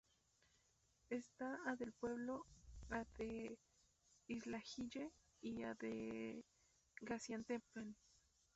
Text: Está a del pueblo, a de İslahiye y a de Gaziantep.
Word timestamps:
Está 1.11 1.59
a 1.67 1.75
del 1.75 1.93
pueblo, 1.93 2.43
a 2.89 3.03
de 3.19 3.55
İslahiye 4.27 5.11
y 5.41 5.61
a 5.61 5.75
de 5.75 6.43
Gaziantep. 7.01 7.61